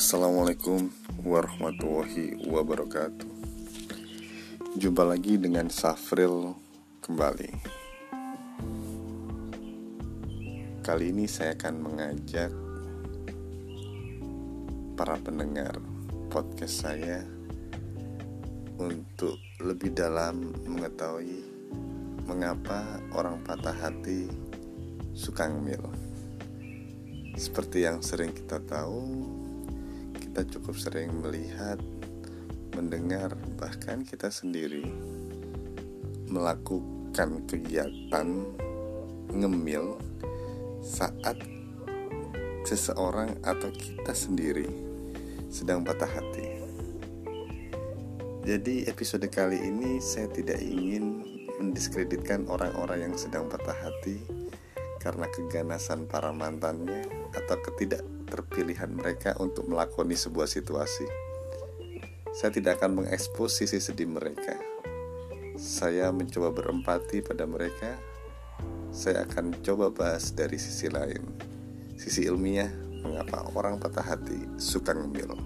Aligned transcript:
Assalamualaikum 0.00 0.88
warahmatullahi 1.28 2.48
wabarakatuh. 2.48 3.28
Jumpa 4.80 5.04
lagi 5.04 5.36
dengan 5.36 5.68
Safril 5.68 6.56
kembali. 7.04 7.52
Kali 10.80 11.04
ini 11.04 11.28
saya 11.28 11.52
akan 11.52 11.74
mengajak 11.84 12.48
para 14.96 15.20
pendengar 15.20 15.76
podcast 16.32 16.80
saya 16.80 17.20
Untuk 18.80 19.36
lebih 19.60 19.92
dalam 19.92 20.48
mengetahui 20.64 21.44
mengapa 22.24 23.04
orang 23.12 23.36
patah 23.44 23.76
hati 23.76 24.32
suka 25.12 25.44
ngemil. 25.44 25.84
Seperti 27.36 27.84
yang 27.84 28.00
sering 28.00 28.32
kita 28.32 28.64
tahu 28.64 29.39
kita 30.30 30.46
cukup 30.46 30.78
sering 30.78 31.10
melihat, 31.26 31.82
mendengar, 32.78 33.34
bahkan 33.58 34.06
kita 34.06 34.30
sendiri 34.30 34.86
melakukan 36.30 37.42
kegiatan 37.50 38.46
ngemil 39.34 39.98
saat 40.86 41.34
seseorang 42.62 43.42
atau 43.42 43.74
kita 43.74 44.14
sendiri 44.14 44.70
sedang 45.50 45.82
patah 45.82 46.06
hati. 46.06 46.62
Jadi 48.46 48.86
episode 48.86 49.26
kali 49.26 49.58
ini 49.58 49.98
saya 49.98 50.30
tidak 50.30 50.62
ingin 50.62 51.26
mendiskreditkan 51.58 52.46
orang-orang 52.46 53.10
yang 53.10 53.16
sedang 53.18 53.50
patah 53.50 53.74
hati 53.74 54.22
karena 55.02 55.26
keganasan 55.34 56.06
para 56.06 56.30
mantannya 56.30 57.19
atau 57.34 57.56
ketidak 57.62 58.02
terpilihan 58.30 58.90
mereka 58.90 59.34
untuk 59.42 59.66
melakoni 59.66 60.14
sebuah 60.14 60.46
situasi. 60.46 61.06
Saya 62.30 62.54
tidak 62.54 62.78
akan 62.78 63.02
mengekspos 63.02 63.58
sisi 63.58 63.82
sedih 63.82 64.06
mereka. 64.06 64.54
Saya 65.58 66.14
mencoba 66.14 66.54
berempati 66.54 67.20
pada 67.26 67.44
mereka. 67.44 67.98
Saya 68.94 69.26
akan 69.26 69.60
coba 69.62 69.90
bahas 69.90 70.30
dari 70.34 70.58
sisi 70.58 70.90
lain, 70.90 71.22
sisi 71.98 72.26
ilmiah 72.26 72.70
mengapa 73.02 73.46
orang 73.54 73.78
patah 73.78 74.02
hati 74.02 74.38
suka 74.58 74.94
ngemil. 74.94 75.36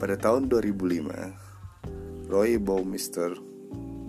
Pada 0.00 0.16
tahun 0.16 0.48
2005, 0.48 2.32
Roy 2.32 2.56
Baumister 2.56 3.36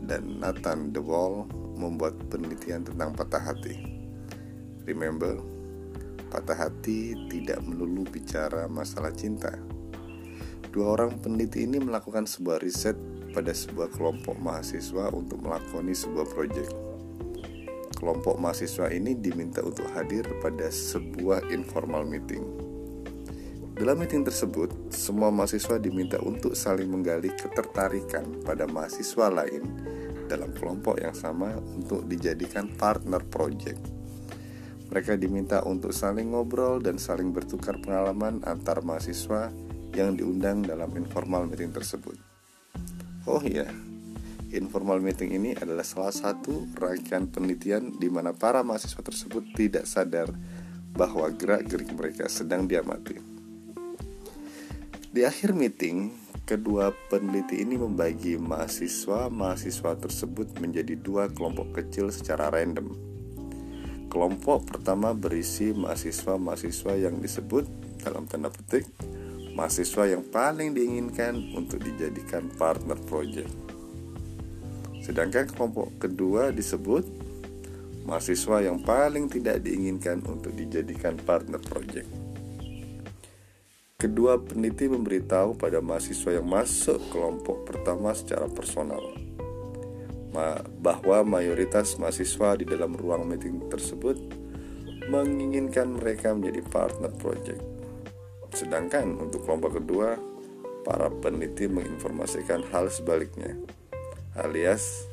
dan 0.08 0.40
Nathan 0.40 0.96
DeWall 0.96 1.52
membuat 1.76 2.16
penelitian 2.32 2.88
tentang 2.88 3.12
patah 3.12 3.44
hati. 3.44 3.91
Remember, 4.86 5.38
Patah 6.32 6.56
hati 6.56 7.12
tidak 7.28 7.60
melulu 7.68 8.08
bicara 8.08 8.64
masalah 8.72 9.12
cinta. 9.12 9.52
Dua 10.72 10.96
orang 10.96 11.20
peneliti 11.20 11.68
ini 11.68 11.76
melakukan 11.76 12.24
sebuah 12.24 12.64
riset 12.64 12.96
pada 13.36 13.52
sebuah 13.52 13.92
kelompok 13.92 14.40
mahasiswa 14.40 15.12
untuk 15.12 15.44
melakoni 15.44 15.92
sebuah 15.92 16.24
proyek. 16.32 16.72
Kelompok 18.00 18.40
mahasiswa 18.40 18.88
ini 18.96 19.20
diminta 19.20 19.60
untuk 19.60 19.92
hadir 19.92 20.24
pada 20.40 20.72
sebuah 20.72 21.52
informal 21.52 22.08
meeting. 22.08 22.48
Dalam 23.76 24.00
meeting 24.00 24.24
tersebut, 24.24 24.72
semua 24.88 25.36
mahasiswa 25.36 25.84
diminta 25.84 26.16
untuk 26.24 26.56
saling 26.56 26.88
menggali 26.88 27.28
ketertarikan 27.36 28.40
pada 28.48 28.64
mahasiswa 28.72 29.28
lain 29.28 29.68
dalam 30.32 30.56
kelompok 30.56 30.96
yang 30.96 31.12
sama 31.12 31.60
untuk 31.60 32.08
dijadikan 32.08 32.72
partner 32.80 33.20
project. 33.28 34.01
Mereka 34.92 35.16
diminta 35.16 35.64
untuk 35.64 35.96
saling 35.96 36.36
ngobrol 36.36 36.84
dan 36.84 37.00
saling 37.00 37.32
bertukar 37.32 37.80
pengalaman 37.80 38.44
antar 38.44 38.84
mahasiswa 38.84 39.48
yang 39.96 40.20
diundang 40.20 40.68
dalam 40.68 40.92
informal 41.00 41.48
meeting 41.48 41.72
tersebut. 41.72 42.20
Oh 43.24 43.40
iya, 43.40 43.72
informal 44.52 45.00
meeting 45.00 45.32
ini 45.32 45.56
adalah 45.56 45.88
salah 45.88 46.12
satu 46.12 46.68
rangkaian 46.76 47.24
penelitian 47.32 47.96
di 47.96 48.12
mana 48.12 48.36
para 48.36 48.68
mahasiswa 48.68 49.00
tersebut 49.00 49.56
tidak 49.56 49.88
sadar 49.88 50.28
bahwa 50.92 51.24
gerak-gerik 51.32 51.96
mereka 51.96 52.28
sedang 52.28 52.68
diamati. 52.68 53.16
Di 55.08 55.24
akhir 55.24 55.56
meeting, 55.56 56.12
kedua 56.44 56.92
peneliti 57.08 57.64
ini 57.64 57.80
membagi 57.80 58.36
mahasiswa-mahasiswa 58.36 60.04
tersebut 60.04 60.60
menjadi 60.60 61.00
dua 61.00 61.32
kelompok 61.32 61.80
kecil 61.80 62.12
secara 62.12 62.52
random 62.52 63.11
Kelompok 64.12 64.68
pertama 64.68 65.16
berisi 65.16 65.72
mahasiswa-mahasiswa 65.72 67.00
yang 67.00 67.24
disebut 67.24 67.64
dalam 68.04 68.28
tanda 68.28 68.52
petik 68.52 68.84
mahasiswa 69.56 70.04
yang 70.04 70.28
paling 70.28 70.76
diinginkan 70.76 71.56
untuk 71.56 71.80
dijadikan 71.80 72.52
partner 72.60 73.00
project. 73.08 73.48
Sedangkan 75.00 75.48
kelompok 75.48 75.96
kedua 75.96 76.52
disebut 76.52 77.08
mahasiswa 78.04 78.60
yang 78.60 78.84
paling 78.84 79.32
tidak 79.32 79.64
diinginkan 79.64 80.20
untuk 80.28 80.60
dijadikan 80.60 81.16
partner 81.16 81.64
project. 81.64 82.12
Kedua 83.96 84.44
peneliti 84.44 84.92
memberitahu 84.92 85.56
pada 85.56 85.80
mahasiswa 85.80 86.36
yang 86.36 86.52
masuk 86.52 87.00
kelompok 87.16 87.64
pertama 87.64 88.12
secara 88.12 88.50
personal 88.52 89.31
bahwa 90.80 91.28
mayoritas 91.28 92.00
mahasiswa 92.00 92.56
di 92.56 92.64
dalam 92.64 92.96
ruang 92.96 93.28
meeting 93.28 93.68
tersebut 93.68 94.16
menginginkan 95.12 96.00
mereka 96.00 96.32
menjadi 96.32 96.64
partner 96.72 97.12
project. 97.20 97.60
Sedangkan 98.56 99.20
untuk 99.20 99.44
kelompok 99.44 99.84
kedua, 99.84 100.16
para 100.88 101.12
peneliti 101.12 101.68
menginformasikan 101.68 102.64
hal 102.72 102.88
sebaliknya, 102.88 103.56
alias 104.40 105.08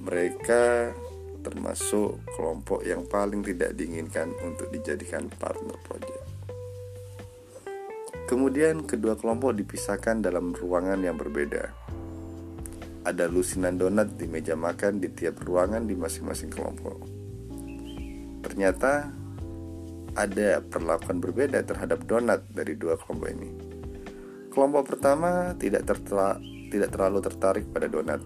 mereka 0.00 0.92
termasuk 1.44 2.20
kelompok 2.36 2.84
yang 2.84 3.04
paling 3.04 3.44
tidak 3.44 3.76
diinginkan 3.76 4.32
untuk 4.44 4.68
dijadikan 4.72 5.28
partner 5.40 5.76
project. 5.84 6.24
Kemudian 8.24 8.88
kedua 8.88 9.20
kelompok 9.20 9.52
dipisahkan 9.52 10.24
dalam 10.24 10.56
ruangan 10.56 11.04
yang 11.04 11.20
berbeda 11.20 11.83
ada 13.04 13.28
lusinan 13.28 13.76
donat 13.76 14.16
di 14.16 14.24
meja 14.24 14.56
makan 14.56 14.96
di 14.96 15.12
tiap 15.12 15.44
ruangan 15.44 15.84
di 15.84 15.92
masing-masing 15.92 16.48
kelompok. 16.48 17.04
Ternyata 18.40 19.12
ada 20.16 20.64
perlakuan 20.64 21.20
berbeda 21.20 21.60
terhadap 21.68 22.08
donat 22.08 22.48
dari 22.48 22.72
dua 22.80 22.96
kelompok 22.96 23.28
ini. 23.28 23.50
Kelompok 24.48 24.96
pertama 24.96 25.52
tidak 25.60 25.84
tertela, 25.84 26.40
tidak 26.72 26.88
terlalu 26.94 27.18
tertarik 27.20 27.64
pada 27.68 27.90
donat. 27.92 28.24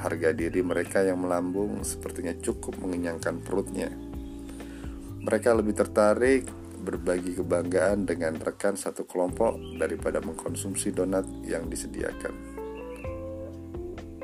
Harga 0.00 0.32
diri 0.32 0.64
mereka 0.64 1.04
yang 1.04 1.20
melambung 1.20 1.80
sepertinya 1.84 2.32
cukup 2.40 2.76
mengenyangkan 2.80 3.40
perutnya. 3.40 3.88
Mereka 5.20 5.52
lebih 5.52 5.76
tertarik 5.76 6.48
berbagi 6.80 7.36
kebanggaan 7.36 8.08
dengan 8.08 8.40
rekan 8.40 8.74
satu 8.74 9.04
kelompok 9.04 9.60
daripada 9.76 10.24
mengkonsumsi 10.24 10.96
donat 10.96 11.28
yang 11.44 11.68
disediakan. 11.68 12.49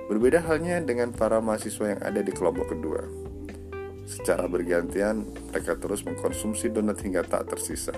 Berbeda 0.07 0.39
halnya 0.47 0.79
dengan 0.79 1.11
para 1.11 1.43
mahasiswa 1.43 1.99
yang 1.99 2.01
ada 2.03 2.23
di 2.23 2.31
kelompok 2.31 2.79
kedua. 2.79 3.03
Secara 4.07 4.47
bergantian, 4.47 5.27
mereka 5.51 5.75
terus 5.75 6.07
mengkonsumsi 6.07 6.71
donat 6.71 7.03
hingga 7.03 7.27
tak 7.27 7.51
tersisa. 7.51 7.91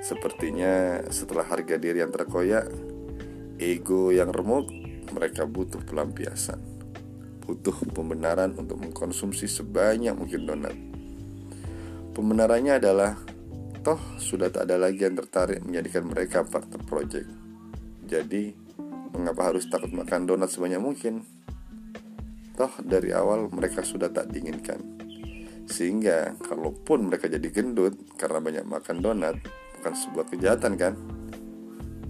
Sepertinya 0.00 1.04
setelah 1.12 1.44
harga 1.44 1.76
diri 1.76 2.00
yang 2.00 2.08
terkoyak, 2.08 2.72
ego 3.60 4.08
yang 4.16 4.32
remuk, 4.32 4.72
mereka 5.12 5.44
butuh 5.44 5.84
pelampiasan. 5.84 6.56
Butuh 7.44 7.76
pembenaran 7.92 8.56
untuk 8.56 8.80
mengkonsumsi 8.80 9.44
sebanyak 9.44 10.16
mungkin 10.16 10.48
donat. 10.48 10.76
Pembenarannya 12.16 12.80
adalah, 12.80 13.20
toh 13.84 14.00
sudah 14.16 14.48
tak 14.48 14.72
ada 14.72 14.80
lagi 14.80 15.04
yang 15.04 15.20
tertarik 15.20 15.60
menjadikan 15.60 16.08
mereka 16.08 16.48
partner 16.48 16.80
project. 16.88 17.28
Jadi, 18.08 18.69
Mengapa 19.14 19.50
harus 19.50 19.66
takut 19.66 19.90
makan 19.90 20.26
donat 20.26 20.50
sebanyak 20.50 20.80
mungkin? 20.80 21.26
Toh 22.54 22.72
dari 22.84 23.10
awal 23.10 23.50
mereka 23.50 23.82
sudah 23.82 24.12
tak 24.12 24.30
diinginkan. 24.30 24.78
Sehingga 25.70 26.34
kalaupun 26.42 27.08
mereka 27.08 27.30
jadi 27.30 27.48
gendut 27.50 27.94
karena 28.18 28.42
banyak 28.42 28.66
makan 28.66 28.96
donat, 29.00 29.36
bukan 29.78 29.94
sebuah 29.94 30.26
kejahatan 30.28 30.74
kan? 30.74 30.94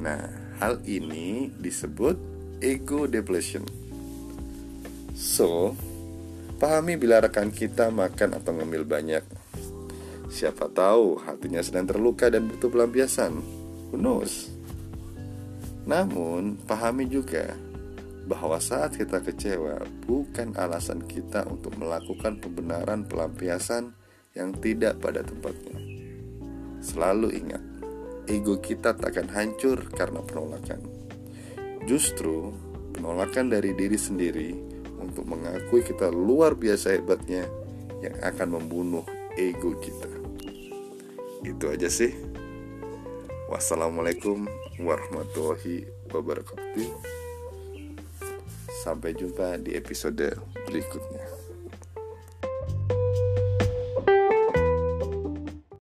Nah, 0.00 0.26
hal 0.58 0.80
ini 0.88 1.52
disebut 1.60 2.16
ego 2.64 3.04
depletion. 3.04 3.64
So, 5.12 5.76
pahami 6.56 6.96
bila 6.96 7.20
rekan 7.20 7.52
kita 7.52 7.92
makan 7.92 8.40
atau 8.40 8.56
ngemil 8.56 8.88
banyak. 8.88 9.24
Siapa 10.30 10.70
tahu 10.72 11.20
hatinya 11.26 11.60
sedang 11.60 11.84
terluka 11.90 12.32
dan 12.32 12.48
butuh 12.48 12.72
pelampiasan. 12.72 13.38
Who 13.92 14.00
knows? 14.00 14.48
Namun, 15.88 16.60
pahami 16.64 17.08
juga 17.08 17.56
bahwa 18.28 18.60
saat 18.62 18.94
kita 18.94 19.24
kecewa 19.24 19.82
bukan 20.06 20.54
alasan 20.54 21.02
kita 21.02 21.48
untuk 21.50 21.74
melakukan 21.80 22.38
pembenaran 22.38 23.02
pelampiasan 23.08 23.96
yang 24.38 24.54
tidak 24.54 25.02
pada 25.02 25.24
tempatnya. 25.26 25.78
Selalu 26.78 27.34
ingat, 27.42 27.62
ego 28.30 28.62
kita 28.62 28.94
takkan 28.94 29.26
hancur 29.34 29.82
karena 29.90 30.22
penolakan. 30.22 30.80
Justru, 31.88 32.54
penolakan 32.94 33.50
dari 33.50 33.74
diri 33.74 33.98
sendiri 33.98 34.50
untuk 35.00 35.26
mengakui 35.26 35.82
kita 35.82 36.12
luar 36.12 36.54
biasa 36.54 36.94
hebatnya 36.94 37.48
yang 38.04 38.14
akan 38.22 38.60
membunuh 38.60 39.04
ego 39.34 39.74
kita. 39.80 40.08
Itu 41.42 41.72
aja 41.72 41.88
sih. 41.88 42.29
Wassalamualaikum 43.50 44.46
warahmatullahi 44.78 45.82
wabarakatuh. 46.14 46.86
Sampai 48.86 49.10
jumpa 49.18 49.58
di 49.58 49.74
episode 49.74 50.38
berikutnya. 50.70 51.39